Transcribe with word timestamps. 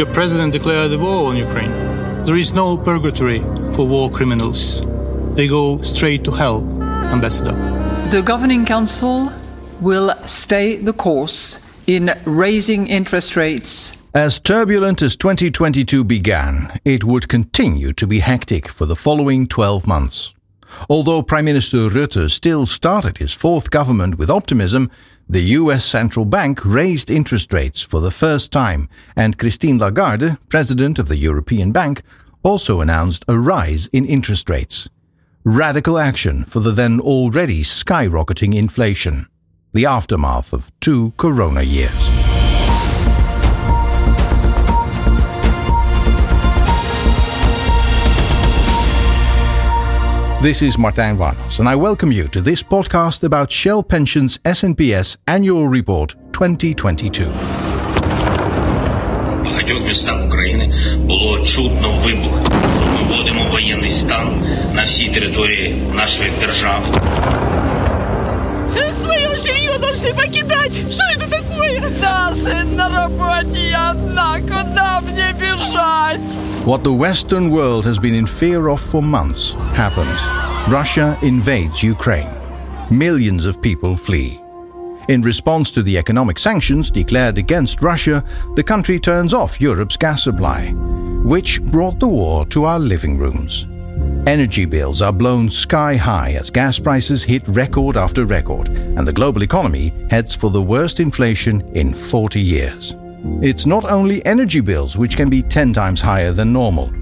Your 0.00 0.10
president 0.14 0.54
declared 0.54 0.92
the 0.92 0.98
war 0.98 1.28
on 1.28 1.36
Ukraine. 1.36 1.74
There 2.24 2.36
is 2.36 2.54
no 2.54 2.78
purgatory 2.78 3.40
for 3.74 3.86
war 3.86 4.10
criminals. 4.10 4.80
They 5.36 5.46
go 5.46 5.82
straight 5.82 6.24
to 6.24 6.30
hell, 6.30 6.62
Ambassador. 7.12 7.52
The 8.08 8.22
Governing 8.22 8.64
Council 8.64 9.30
will 9.78 10.14
stay 10.24 10.76
the 10.76 10.94
course 10.94 11.70
in 11.86 12.18
raising 12.24 12.86
interest 12.86 13.36
rates. 13.36 14.02
As 14.14 14.38
turbulent 14.38 15.02
as 15.02 15.16
2022 15.16 16.02
began, 16.02 16.80
it 16.86 17.04
would 17.04 17.28
continue 17.28 17.92
to 17.92 18.06
be 18.06 18.20
hectic 18.20 18.68
for 18.68 18.86
the 18.86 18.96
following 18.96 19.46
12 19.46 19.86
months. 19.86 20.32
Although 20.88 21.20
Prime 21.20 21.44
Minister 21.44 21.90
Rutte 21.90 22.30
still 22.30 22.64
started 22.64 23.18
his 23.18 23.34
fourth 23.34 23.70
government 23.70 24.16
with 24.16 24.30
optimism, 24.30 24.90
the 25.30 25.54
US 25.60 25.84
Central 25.84 26.24
Bank 26.24 26.64
raised 26.64 27.08
interest 27.08 27.52
rates 27.52 27.80
for 27.80 28.00
the 28.00 28.10
first 28.10 28.50
time, 28.50 28.88
and 29.14 29.38
Christine 29.38 29.78
Lagarde, 29.78 30.38
president 30.48 30.98
of 30.98 31.06
the 31.06 31.16
European 31.16 31.70
Bank, 31.70 32.02
also 32.42 32.80
announced 32.80 33.24
a 33.28 33.38
rise 33.38 33.86
in 33.92 34.04
interest 34.04 34.50
rates. 34.50 34.88
Radical 35.44 35.98
action 35.98 36.44
for 36.46 36.58
the 36.58 36.72
then 36.72 36.98
already 36.98 37.62
skyrocketing 37.62 38.56
inflation. 38.56 39.28
The 39.72 39.86
aftermath 39.86 40.52
of 40.52 40.72
two 40.80 41.12
corona 41.16 41.62
years. 41.62 42.09
This 50.41 50.61
is 50.61 50.77
Martijn 50.77 51.17
Warners, 51.17 51.59
and 51.59 51.67
I 51.67 51.75
welcome 51.75 52.11
you 52.11 52.27
to 52.27 52.41
this 52.41 52.61
podcast 52.63 53.23
about 53.23 53.51
Shell 53.51 53.83
Pensions 53.83 54.37
SNPS 54.39 55.17
Annual 55.27 55.67
Report 55.67 56.15
2022. 56.31 57.25
В 59.41 59.43
багатьох 59.45 59.87
містах 59.87 60.25
України 60.25 60.73
було 61.07 61.39
чутно 61.39 61.93
вибух. 62.05 62.39
Ми 62.93 63.15
вводимо 63.15 63.45
воєнний 63.51 63.91
стан 63.91 64.27
на 64.73 64.83
всій 64.83 65.09
території 65.09 65.75
нашої 65.93 66.31
держави. 66.39 66.85
Свое 69.01 69.35
жилье 69.37 69.77
должны 69.77 70.13
покидать! 70.13 70.73
Что 70.91 71.03
это 71.15 71.29
такое? 71.29 71.81
Да, 72.01 72.33
сын 72.33 72.75
на 72.75 72.89
работе, 72.89 73.69
я 73.69 73.91
одна. 73.91 74.39
Куда 74.39 75.01
мне 75.01 75.33
бежать? 75.33 76.37
What 76.65 76.83
the 76.83 76.93
Western 76.93 77.51
world 77.51 77.85
has 77.85 77.99
been 77.99 78.15
in 78.15 78.25
fear 78.25 78.69
of 78.69 78.81
for 78.81 79.01
months 79.01 79.55
happens. 79.75 80.19
Russia 80.67 81.17
invades 81.21 81.83
Ukraine. 81.83 82.29
Millions 82.89 83.45
of 83.45 83.61
people 83.61 83.95
flee. 83.95 84.41
In 85.07 85.21
response 85.21 85.69
to 85.71 85.83
the 85.83 85.97
economic 85.97 86.39
sanctions 86.39 86.89
declared 86.89 87.37
against 87.37 87.83
Russia, 87.83 88.23
the 88.55 88.63
country 88.63 88.99
turns 88.99 89.33
off 89.33 89.61
Europe's 89.61 89.97
gas 89.97 90.23
supply, 90.23 90.71
which 91.23 91.61
brought 91.61 91.99
the 91.99 92.07
war 92.07 92.47
to 92.47 92.65
our 92.65 92.79
living 92.79 93.15
rooms. 93.15 93.67
Energy 94.26 94.66
bills 94.66 95.00
are 95.00 95.12
blown 95.12 95.48
sky 95.48 95.96
high 95.96 96.32
as 96.32 96.50
gas 96.50 96.78
prices 96.78 97.24
hit 97.24 97.46
record 97.48 97.96
after 97.96 98.26
record, 98.26 98.68
and 98.68 99.08
the 99.08 99.12
global 99.12 99.42
economy 99.42 99.92
heads 100.10 100.34
for 100.34 100.50
the 100.50 100.62
worst 100.62 101.00
inflation 101.00 101.62
in 101.74 101.94
40 101.94 102.38
years. 102.38 102.96
It's 103.42 103.64
not 103.64 103.84
only 103.86 104.24
energy 104.26 104.60
bills 104.60 104.96
which 104.96 105.16
can 105.16 105.30
be 105.30 105.42
10 105.42 105.72
times 105.72 106.02
higher 106.02 106.32
than 106.32 106.52
normal. 106.52 106.92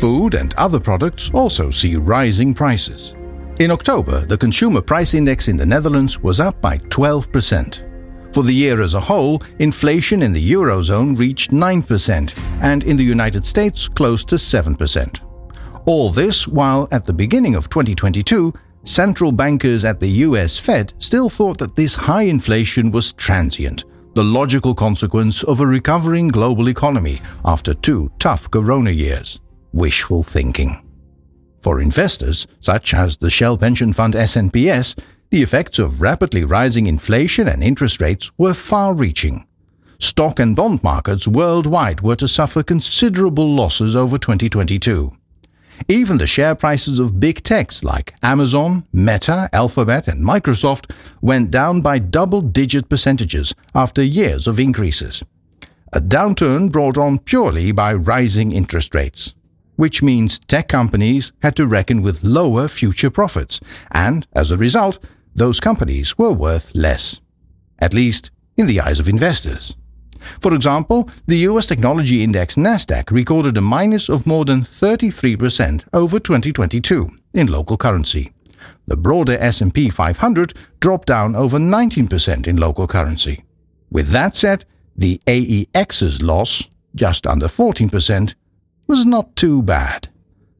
Food 0.00 0.34
and 0.34 0.54
other 0.54 0.80
products 0.80 1.30
also 1.34 1.70
see 1.70 1.96
rising 1.96 2.54
prices. 2.54 3.14
In 3.60 3.70
October, 3.70 4.24
the 4.24 4.38
consumer 4.38 4.80
price 4.80 5.12
index 5.12 5.48
in 5.48 5.58
the 5.58 5.66
Netherlands 5.66 6.20
was 6.20 6.40
up 6.40 6.60
by 6.62 6.78
12%. 6.78 8.34
For 8.34 8.42
the 8.42 8.52
year 8.52 8.80
as 8.80 8.94
a 8.94 9.00
whole, 9.00 9.42
inflation 9.58 10.22
in 10.22 10.32
the 10.32 10.52
Eurozone 10.52 11.18
reached 11.18 11.50
9%, 11.50 12.38
and 12.62 12.82
in 12.84 12.96
the 12.96 13.04
United 13.04 13.44
States, 13.44 13.88
close 13.88 14.24
to 14.24 14.36
7%. 14.36 15.31
All 15.84 16.10
this 16.10 16.46
while, 16.46 16.86
at 16.92 17.04
the 17.04 17.12
beginning 17.12 17.56
of 17.56 17.68
2022, 17.68 18.54
central 18.84 19.32
bankers 19.32 19.84
at 19.84 19.98
the 19.98 20.08
US 20.26 20.56
Fed 20.56 20.92
still 20.98 21.28
thought 21.28 21.58
that 21.58 21.74
this 21.74 21.96
high 21.96 22.22
inflation 22.22 22.92
was 22.92 23.12
transient, 23.14 23.84
the 24.14 24.22
logical 24.22 24.76
consequence 24.76 25.42
of 25.42 25.58
a 25.58 25.66
recovering 25.66 26.28
global 26.28 26.68
economy 26.68 27.20
after 27.44 27.74
two 27.74 28.12
tough 28.20 28.48
corona 28.48 28.92
years. 28.92 29.40
Wishful 29.72 30.22
thinking. 30.22 30.88
For 31.62 31.80
investors, 31.80 32.46
such 32.60 32.94
as 32.94 33.16
the 33.16 33.30
Shell 33.30 33.58
Pension 33.58 33.92
Fund 33.92 34.14
SNPS, 34.14 34.96
the 35.30 35.42
effects 35.42 35.80
of 35.80 36.00
rapidly 36.00 36.44
rising 36.44 36.86
inflation 36.86 37.48
and 37.48 37.62
interest 37.62 38.00
rates 38.00 38.30
were 38.38 38.54
far 38.54 38.94
reaching. 38.94 39.46
Stock 39.98 40.38
and 40.38 40.54
bond 40.54 40.82
markets 40.84 41.26
worldwide 41.26 42.02
were 42.02 42.16
to 42.16 42.28
suffer 42.28 42.62
considerable 42.62 43.48
losses 43.48 43.96
over 43.96 44.18
2022. 44.18 45.16
Even 45.88 46.18
the 46.18 46.26
share 46.26 46.54
prices 46.54 46.98
of 46.98 47.20
big 47.20 47.42
techs 47.42 47.84
like 47.84 48.14
Amazon, 48.22 48.86
Meta, 48.92 49.48
Alphabet, 49.52 50.08
and 50.08 50.24
Microsoft 50.24 50.90
went 51.20 51.50
down 51.50 51.80
by 51.80 51.98
double 51.98 52.40
digit 52.40 52.88
percentages 52.88 53.54
after 53.74 54.02
years 54.02 54.46
of 54.46 54.60
increases. 54.60 55.22
A 55.92 56.00
downturn 56.00 56.70
brought 56.72 56.96
on 56.96 57.18
purely 57.18 57.72
by 57.72 57.92
rising 57.92 58.52
interest 58.52 58.94
rates, 58.94 59.34
which 59.76 60.02
means 60.02 60.38
tech 60.38 60.68
companies 60.68 61.32
had 61.42 61.56
to 61.56 61.66
reckon 61.66 62.02
with 62.02 62.24
lower 62.24 62.68
future 62.68 63.10
profits, 63.10 63.60
and 63.90 64.26
as 64.32 64.50
a 64.50 64.56
result, 64.56 64.98
those 65.34 65.60
companies 65.60 66.16
were 66.16 66.32
worth 66.32 66.74
less. 66.74 67.20
At 67.78 67.94
least 67.94 68.30
in 68.56 68.66
the 68.66 68.80
eyes 68.80 69.00
of 69.00 69.08
investors. 69.08 69.76
For 70.40 70.54
example, 70.54 71.08
the 71.26 71.38
US 71.48 71.66
technology 71.66 72.22
index 72.22 72.56
Nasdaq 72.56 73.10
recorded 73.10 73.56
a 73.56 73.60
minus 73.60 74.08
of 74.08 74.26
more 74.26 74.44
than 74.44 74.62
33% 74.62 75.84
over 75.92 76.18
2022 76.18 77.10
in 77.34 77.46
local 77.46 77.76
currency. 77.76 78.32
The 78.86 78.96
broader 78.96 79.36
S&P 79.38 79.90
500 79.90 80.54
dropped 80.80 81.08
down 81.08 81.36
over 81.36 81.58
19% 81.58 82.46
in 82.46 82.56
local 82.56 82.86
currency. 82.86 83.44
With 83.90 84.08
that 84.08 84.34
said, 84.34 84.64
the 84.96 85.20
AEX's 85.26 86.22
loss, 86.22 86.68
just 86.94 87.26
under 87.26 87.46
14%, 87.46 88.34
was 88.86 89.06
not 89.06 89.34
too 89.36 89.62
bad. 89.62 90.08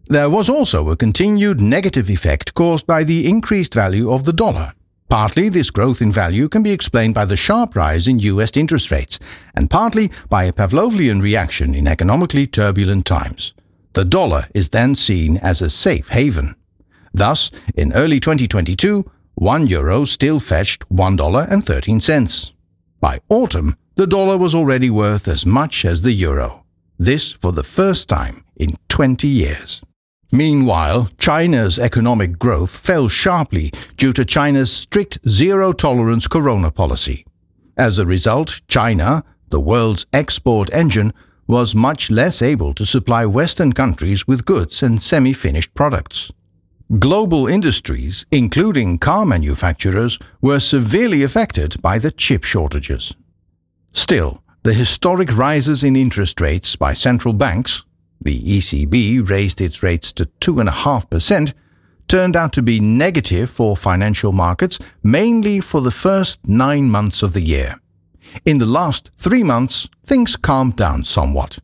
There 0.09 0.31
was 0.31 0.49
also 0.49 0.91
a 0.91 0.97
continued 0.97 1.61
negative 1.61 2.11
effect 2.11 2.55
caused 2.55 2.87
by 2.87 3.05
the 3.05 3.29
increased 3.29 3.75
value 3.75 4.12
of 4.12 4.25
the 4.25 4.33
dollar. 4.33 4.75
Partly, 5.12 5.50
this 5.50 5.71
growth 5.71 6.00
in 6.00 6.11
value 6.11 6.49
can 6.49 6.62
be 6.62 6.71
explained 6.71 7.15
by 7.15 7.27
the 7.27 7.37
sharp 7.37 7.77
rise 7.77 8.09
in 8.09 8.19
US 8.21 8.56
interest 8.56 8.91
rates, 8.91 9.19
and 9.55 9.69
partly 9.69 10.11
by 10.31 10.45
a 10.45 10.55
Pavlovian 10.55 11.21
reaction 11.21 11.75
in 11.75 11.87
economically 11.87 12.47
turbulent 12.47 13.05
times. 13.05 13.53
The 13.93 14.06
dollar 14.06 14.47
is 14.55 14.71
then 14.71 14.95
seen 14.95 15.37
as 15.37 15.61
a 15.61 15.69
safe 15.69 16.09
haven. 16.09 16.56
Thus, 17.12 17.50
in 17.75 17.93
early 17.93 18.21
2022, 18.21 19.05
1 19.34 19.67
euro 19.67 20.06
still 20.06 20.41
fetched 20.41 20.89
$1.13. 20.89 22.53
By 22.99 23.21
autumn, 23.29 23.77
the 23.97 24.06
dollar 24.06 24.39
was 24.39 24.55
already 24.55 24.89
worth 24.89 25.29
as 25.29 25.44
much 25.44 25.84
as 25.84 26.00
the 26.00 26.12
euro. 26.12 26.65
This 26.99 27.33
for 27.33 27.53
the 27.53 27.62
first 27.62 28.09
time 28.09 28.47
in 28.56 28.71
20 28.89 29.29
years. 29.29 29.83
Meanwhile, 30.34 31.10
China's 31.19 31.78
economic 31.78 32.38
growth 32.38 32.75
fell 32.75 33.06
sharply 33.09 33.70
due 33.98 34.15
to 34.15 34.25
China's 34.25 34.72
strict 34.72 35.19
zero 35.28 35.75
tolerance 35.75 36.26
corona 36.26 36.70
policy. 36.70 37.26
As 37.76 37.98
a 37.98 38.06
result, 38.06 38.62
China, 38.66 39.25
the 39.50 39.60
world's 39.60 40.06
export 40.10 40.72
engine, 40.72 41.12
was 41.47 41.75
much 41.75 42.10
less 42.10 42.41
able 42.41 42.72
to 42.72 42.87
supply 42.87 43.26
Western 43.26 43.75
countries 43.75 44.26
with 44.26 44.47
goods 44.47 44.82
and 44.82 45.03
semi 45.03 45.34
finished 45.34 45.75
products. 45.75 46.32
Global 46.99 47.47
industries, 47.47 48.25
including 48.31 48.97
car 48.97 49.26
manufacturers, 49.26 50.19
were 50.41 50.60
severely 50.60 51.22
affected 51.22 51.81
by 51.82 51.99
the 51.99 52.10
chip 52.10 52.44
shortages. 52.44 53.14
Still, 53.93 54.43
the 54.62 54.72
historic 54.72 55.37
rises 55.37 55.84
in 55.84 55.94
interest 55.94 56.40
rates 56.40 56.75
by 56.76 56.94
central 56.94 57.34
banks, 57.34 57.84
the 58.22 58.42
ECB 58.42 59.28
raised 59.28 59.60
its 59.60 59.82
rates 59.82 60.12
to 60.12 60.26
2.5%, 60.40 61.52
turned 62.08 62.36
out 62.36 62.52
to 62.52 62.62
be 62.62 62.80
negative 62.80 63.50
for 63.50 63.76
financial 63.76 64.32
markets, 64.32 64.78
mainly 65.02 65.60
for 65.60 65.80
the 65.80 65.90
first 65.90 66.40
nine 66.46 66.90
months 66.90 67.22
of 67.22 67.32
the 67.32 67.42
year. 67.42 67.80
In 68.44 68.58
the 68.58 68.66
last 68.66 69.10
three 69.16 69.42
months, 69.42 69.88
things 70.04 70.36
calmed 70.36 70.76
down 70.76 71.04
somewhat. 71.04 71.58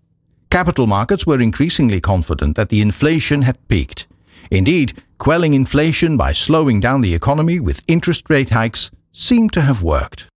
Capital 0.50 0.87
markets 0.87 1.26
were 1.26 1.40
increasingly 1.40 2.00
confident 2.00 2.56
that 2.56 2.69
the 2.70 2.81
inflation 2.81 3.43
had 3.43 3.66
peaked. 3.69 4.06
Indeed, 4.50 5.02
quelling 5.19 5.55
inflation 5.55 6.16
by 6.16 6.32
slowing 6.32 6.81
down 6.81 7.02
the 7.02 7.14
economy 7.14 7.60
with 7.60 7.82
interest 7.87 8.31
rate 8.31 8.50
hikes 8.50 8.90
seemed 9.12 9.52
to 9.52 9.60
have 9.60 9.82
worked. 9.82 10.28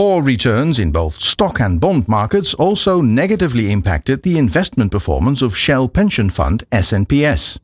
Poor 0.00 0.22
returns 0.22 0.78
in 0.78 0.90
both 0.90 1.20
stock 1.20 1.60
and 1.60 1.78
bond 1.78 2.08
markets 2.08 2.54
also 2.54 3.02
negatively 3.02 3.70
impacted 3.70 4.22
the 4.22 4.38
investment 4.38 4.90
performance 4.90 5.42
of 5.42 5.54
Shell 5.54 5.90
Pension 5.90 6.30
Fund 6.30 6.64
SNPS. 6.72 7.58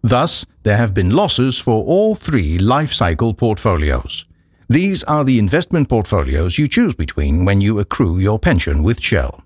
Thus, 0.00 0.46
there 0.62 0.76
have 0.76 0.94
been 0.94 1.10
losses 1.10 1.58
for 1.58 1.82
all 1.82 2.14
three 2.14 2.58
life 2.58 2.92
cycle 2.92 3.34
portfolios. 3.34 4.24
These 4.68 5.02
are 5.02 5.24
the 5.24 5.40
investment 5.40 5.88
portfolios 5.88 6.58
you 6.58 6.68
choose 6.68 6.94
between 6.94 7.44
when 7.44 7.60
you 7.60 7.80
accrue 7.80 8.20
your 8.20 8.38
pension 8.38 8.84
with 8.84 9.02
Shell. 9.02 9.42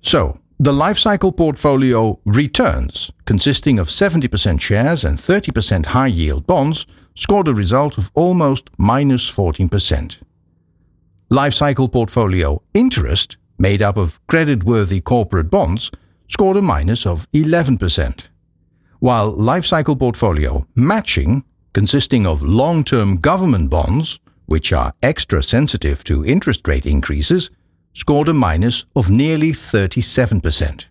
So, 0.00 0.38
the 0.60 0.70
lifecycle 0.70 1.36
portfolio 1.36 2.20
returns, 2.24 3.10
consisting 3.24 3.80
of 3.80 3.88
70% 3.88 4.60
shares 4.60 5.04
and 5.04 5.18
30% 5.18 5.86
high 5.86 6.06
yield 6.06 6.46
bonds, 6.46 6.86
scored 7.16 7.48
a 7.48 7.54
result 7.54 7.98
of 7.98 8.12
almost 8.14 8.70
minus 8.78 9.28
14%. 9.28 10.20
Lifecycle 11.32 11.92
portfolio 11.92 12.60
interest, 12.74 13.36
made 13.56 13.80
up 13.80 13.96
of 13.96 14.18
credit-worthy 14.26 15.00
corporate 15.00 15.48
bonds, 15.48 15.92
scored 16.28 16.56
a 16.56 16.62
minus 16.62 17.06
of 17.06 17.30
11%. 17.30 18.26
While 18.98 19.32
lifecycle 19.32 19.96
portfolio 19.96 20.66
matching, 20.74 21.44
consisting 21.72 22.26
of 22.26 22.42
long-term 22.42 23.18
government 23.18 23.70
bonds, 23.70 24.18
which 24.46 24.72
are 24.72 24.92
extra 25.04 25.40
sensitive 25.40 26.02
to 26.02 26.26
interest 26.26 26.66
rate 26.66 26.84
increases, 26.84 27.48
scored 27.94 28.28
a 28.28 28.34
minus 28.34 28.84
of 28.96 29.08
nearly 29.08 29.52
37%. 29.52 30.86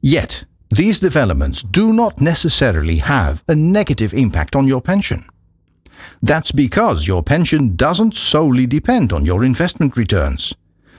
Yet, 0.00 0.44
these 0.70 1.00
developments 1.00 1.64
do 1.64 1.92
not 1.92 2.20
necessarily 2.20 2.98
have 2.98 3.42
a 3.48 3.56
negative 3.56 4.14
impact 4.14 4.54
on 4.54 4.68
your 4.68 4.80
pension. 4.80 5.24
That's 6.22 6.52
because 6.52 7.06
your 7.06 7.22
pension 7.22 7.76
doesn't 7.76 8.14
solely 8.14 8.66
depend 8.66 9.12
on 9.12 9.24
your 9.24 9.44
investment 9.44 9.96
returns. 9.96 10.54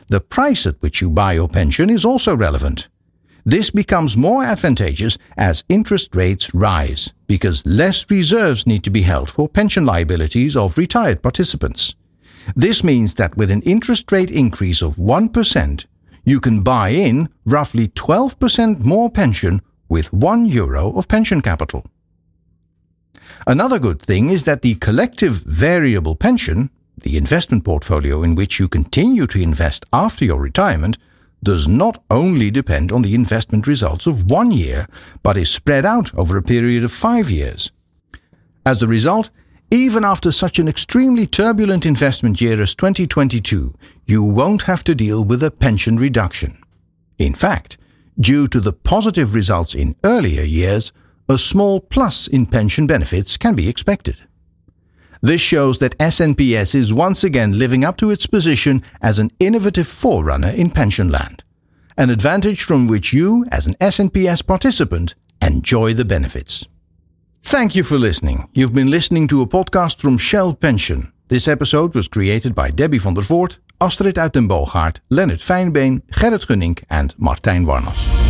The 0.07 0.21
price 0.21 0.65
at 0.65 0.81
which 0.81 1.01
you 1.01 1.09
buy 1.09 1.33
your 1.33 1.47
pension 1.47 1.89
is 1.89 2.05
also 2.05 2.35
relevant. 2.35 2.87
This 3.45 3.69
becomes 3.69 4.17
more 4.17 4.43
advantageous 4.43 5.17
as 5.37 5.63
interest 5.69 6.15
rates 6.15 6.53
rise 6.53 7.13
because 7.27 7.65
less 7.65 8.05
reserves 8.09 8.67
need 8.67 8.83
to 8.83 8.89
be 8.89 9.03
held 9.03 9.29
for 9.29 9.47
pension 9.47 9.85
liabilities 9.85 10.55
of 10.55 10.77
retired 10.77 11.21
participants. 11.21 11.95
This 12.55 12.83
means 12.83 13.15
that 13.15 13.37
with 13.37 13.51
an 13.51 13.61
interest 13.61 14.11
rate 14.11 14.31
increase 14.31 14.81
of 14.81 14.95
1%, 14.95 15.85
you 16.25 16.39
can 16.39 16.61
buy 16.61 16.89
in 16.89 17.29
roughly 17.45 17.87
12% 17.89 18.79
more 18.79 19.09
pension 19.09 19.61
with 19.87 20.11
1 20.13 20.45
euro 20.45 20.91
of 20.93 21.07
pension 21.07 21.41
capital. 21.41 21.85
Another 23.47 23.79
good 23.79 24.01
thing 24.01 24.29
is 24.29 24.43
that 24.43 24.61
the 24.61 24.75
collective 24.75 25.43
variable 25.43 26.15
pension, 26.15 26.69
the 27.01 27.17
investment 27.17 27.63
portfolio 27.63 28.23
in 28.23 28.35
which 28.35 28.59
you 28.59 28.67
continue 28.67 29.25
to 29.27 29.41
invest 29.41 29.85
after 29.93 30.25
your 30.25 30.39
retirement, 30.39 30.97
does 31.43 31.67
not 31.67 32.03
only 32.09 32.51
depend 32.51 32.91
on 32.91 33.01
the 33.01 33.15
investment 33.15 33.65
results 33.65 34.05
of 34.05 34.29
one 34.29 34.51
year, 34.51 34.85
but 35.23 35.37
is 35.37 35.49
spread 35.49 35.85
out 35.85 36.13
over 36.15 36.37
a 36.37 36.43
period 36.43 36.83
of 36.83 36.91
five 36.91 37.31
years. 37.31 37.71
As 38.65 38.83
a 38.83 38.87
result, 38.87 39.29
even 39.71 40.03
after 40.03 40.31
such 40.31 40.59
an 40.59 40.67
extremely 40.67 41.25
turbulent 41.25 41.85
investment 41.85 42.41
year 42.41 42.61
as 42.61 42.75
2022, 42.75 43.73
you 44.05 44.23
won't 44.23 44.63
have 44.63 44.83
to 44.83 44.95
deal 44.95 45.23
with 45.23 45.43
a 45.43 45.51
pension 45.51 45.97
reduction. 45.97 46.57
In 47.17 47.33
fact, 47.33 47.77
due 48.19 48.47
to 48.47 48.59
the 48.59 48.73
positive 48.73 49.33
results 49.33 49.75
in 49.75 49.95
earlier 50.03 50.43
years, 50.43 50.91
a 51.29 51.37
small 51.37 51.79
plus 51.79 52.27
in 52.27 52.47
pension 52.47 52.87
benefits 52.87 53.37
can 53.37 53.55
be 53.55 53.69
expected. 53.69 54.21
This 55.21 55.41
shows 55.41 55.77
that 55.79 55.97
SNPS 55.99 56.73
is 56.73 56.93
once 56.93 57.23
again 57.23 57.59
living 57.59 57.85
up 57.85 57.97
to 57.97 58.09
its 58.09 58.25
position 58.25 58.81
as 59.01 59.19
an 59.19 59.31
innovative 59.39 59.87
forerunner 59.87 60.49
in 60.49 60.71
pension 60.71 61.09
land, 61.09 61.43
an 61.97 62.09
advantage 62.09 62.63
from 62.63 62.87
which 62.87 63.13
you, 63.13 63.45
as 63.51 63.67
an 63.67 63.75
SNPS 63.75 64.45
participant, 64.45 65.13
enjoy 65.41 65.93
the 65.93 66.05
benefits. 66.05 66.67
Thank 67.43 67.75
you 67.75 67.83
for 67.83 67.97
listening. 67.97 68.49
You've 68.53 68.73
been 68.73 68.89
listening 68.89 69.27
to 69.27 69.41
a 69.41 69.47
podcast 69.47 69.99
from 69.99 70.17
Shell 70.17 70.55
Pension. 70.55 71.11
This 71.27 71.47
episode 71.47 71.93
was 71.93 72.07
created 72.07 72.55
by 72.55 72.71
Debbie 72.71 72.99
van 72.99 73.13
der 73.13 73.21
Voort, 73.21 73.59
Astrid 73.77 74.17
uit 74.17 74.33
den 74.33 74.47
Boogaard, 74.47 74.99
Leonard 75.09 75.41
Fijnbeen, 75.41 76.01
Gerrit 76.07 76.45
Gunnink, 76.45 76.83
and 76.89 77.15
Martijn 77.17 77.65
Warnos. 77.65 78.28